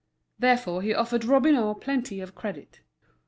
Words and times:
Therefore 0.39 0.81
he 0.81 0.95
offered 0.95 1.23
Robineau 1.25 1.75
plenty 1.75 2.21
of 2.21 2.33
credit. 2.33 2.81